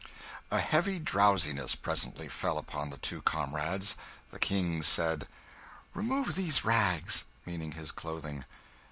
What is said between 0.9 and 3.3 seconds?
drowsiness presently fell upon the two